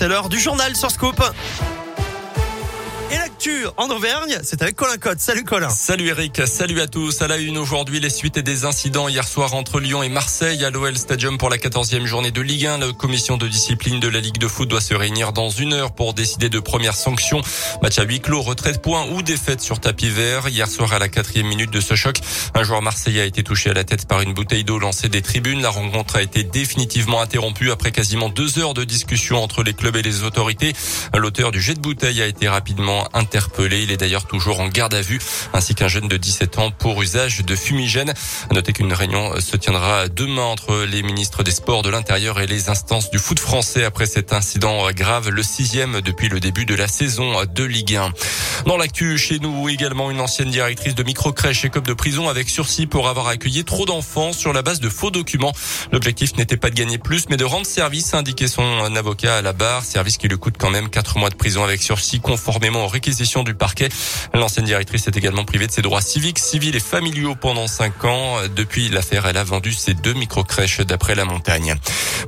[0.00, 1.20] C'est l'heure du journal sur Scoop.
[3.38, 5.20] L'actu en Auvergne, c'est avec Colin Cotte.
[5.20, 5.68] Salut Colin.
[5.68, 7.22] Salut Eric, salut à tous.
[7.22, 10.70] À la une aujourd'hui, les suites des incidents hier soir entre Lyon et Marseille à
[10.70, 12.78] l'OL Stadium pour la 14e journée de Ligue 1.
[12.78, 15.92] La commission de discipline de la Ligue de foot doit se réunir dans une heure
[15.92, 17.40] pour décider de premières sanctions.
[17.80, 20.48] Match à huis clos, retrait de points ou défaite sur tapis vert.
[20.48, 22.18] Hier soir à la quatrième minute de ce choc,
[22.54, 25.22] un joueur marseillais a été touché à la tête par une bouteille d'eau lancée des
[25.22, 25.62] tribunes.
[25.62, 29.94] La rencontre a été définitivement interrompue après quasiment deux heures de discussion entre les clubs
[29.94, 30.72] et les autorités.
[31.16, 33.82] L'auteur du jet de bouteille a été rapidement interpellé.
[33.82, 35.20] Il est d'ailleurs toujours en garde à vue,
[35.52, 38.14] ainsi qu'un jeune de 17 ans pour usage de fumigène.
[38.52, 42.70] Notez qu'une réunion se tiendra demain entre les ministres des Sports, de l'Intérieur et les
[42.70, 46.88] instances du foot français après cet incident grave, le sixième depuis le début de la
[46.88, 48.12] saison de Ligue 1.
[48.66, 52.48] Dans l'actu, chez nous également une ancienne directrice de microcrèche et cop de prison avec
[52.48, 55.52] sursis pour avoir accueilli trop d'enfants sur la base de faux documents.
[55.92, 58.62] L'objectif n'était pas de gagner plus, mais de rendre service, a indiqué son
[58.96, 61.82] avocat à la barre, service qui lui coûte quand même quatre mois de prison avec
[61.82, 63.88] sursis conformément aux réquisitions du parquet.
[64.32, 68.36] L'ancienne directrice est également privée de ses droits civiques, civils et familiaux pendant cinq ans.
[68.54, 71.74] Depuis l'affaire, elle a vendu ses deux microcrèches d'après la montagne.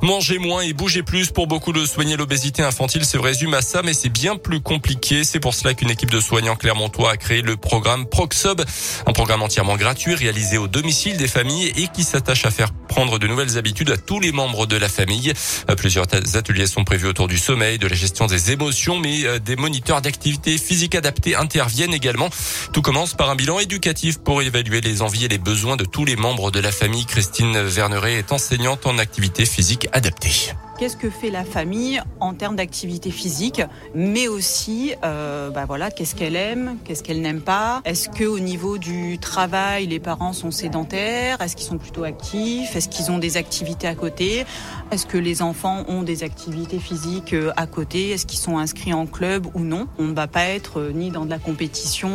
[0.01, 3.81] Manger moins et bouger plus pour beaucoup de soigner l'obésité infantile se résume à ça,
[3.83, 5.23] mais c'est bien plus compliqué.
[5.23, 8.63] C'est pour cela qu'une équipe de soignants clermontois a créé le programme Proxob,
[9.07, 13.17] un programme entièrement gratuit réalisé au domicile des familles et qui s'attache à faire prendre
[13.17, 15.31] de nouvelles habitudes à tous les membres de la famille.
[15.77, 16.05] Plusieurs
[16.35, 20.01] ateliers sont prévus autour du sommeil, de la gestion des émotions, mais euh, des moniteurs
[20.01, 22.29] d'activité physique adaptés interviennent également.
[22.73, 26.05] Tout commence par un bilan éducatif pour évaluer les envies et les besoins de tous
[26.05, 27.05] les membres de la famille.
[27.05, 32.55] Christine Verneret est enseignante en activité physique adaptée qu'est-ce que fait la famille en termes
[32.55, 33.61] d'activité physique,
[33.93, 37.81] mais aussi, euh, bah voilà, qu'est-ce qu'elle aime, qu'est-ce qu'elle n'aime pas.
[37.85, 41.39] Est-ce que au niveau du travail, les parents sont sédentaires?
[41.39, 42.75] Est-ce qu'ils sont plutôt actifs?
[42.75, 44.43] Est-ce qu'ils ont des activités à côté?
[44.89, 48.09] Est-ce que les enfants ont des activités physiques euh, à côté?
[48.09, 49.85] Est-ce qu'ils sont inscrits en club ou non?
[49.99, 52.09] On ne va pas être euh, ni dans de la compétition,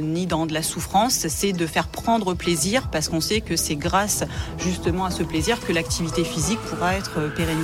[0.00, 1.28] ni dans de la souffrance.
[1.28, 4.24] C'est de faire prendre plaisir parce qu'on sait que c'est grâce
[4.58, 7.59] justement à ce plaisir que l'activité physique pourra être pérennisée.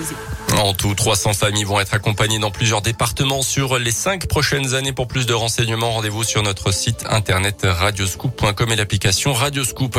[0.58, 4.92] En tout, 300 familles vont être accompagnées dans plusieurs départements sur les cinq prochaines années.
[4.92, 9.98] Pour plus de renseignements, rendez-vous sur notre site internet radioscoop.com et l'application Radioscoop.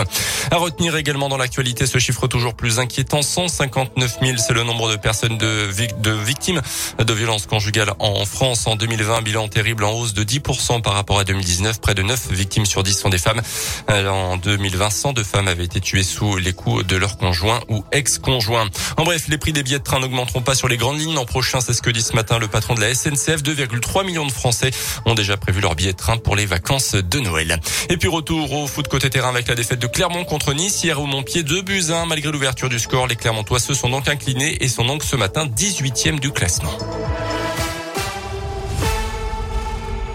[0.49, 3.21] À retenir également dans l'actualité ce chiffre toujours plus inquiétant.
[3.21, 5.67] 159 000, c'est le nombre de personnes de,
[6.11, 6.61] victimes
[6.97, 9.21] de violences conjugales en France en 2020.
[9.21, 11.81] Bilan terrible en hausse de 10% par rapport à 2019.
[11.81, 13.41] Près de 9 victimes sur 10 sont des femmes.
[13.89, 18.67] En 2020, 102 femmes avaient été tuées sous les coups de leur conjoint ou ex-conjoint.
[18.97, 21.23] En bref, les prix des billets de train n'augmenteront pas sur les grandes lignes l'an
[21.23, 21.61] prochain.
[21.61, 23.41] C'est ce que dit ce matin le patron de la SNCF.
[23.41, 24.71] 2,3 millions de Français
[25.05, 27.57] ont déjà prévu leur billet de train pour les vacances de Noël.
[27.89, 30.99] Et puis retour au foot côté terrain avec la défaite de Clermont contre Nice hier
[30.99, 31.43] au Montpied.
[31.43, 33.07] 2 buts 1 malgré l'ouverture du score.
[33.07, 36.77] Les Clermontois se sont donc inclinés et sont donc ce matin 18e du classement.